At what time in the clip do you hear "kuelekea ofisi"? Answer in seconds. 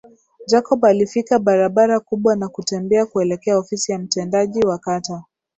3.05-3.91